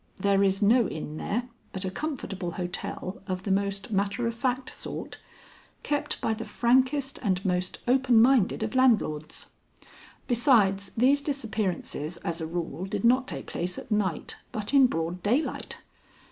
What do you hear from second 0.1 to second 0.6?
There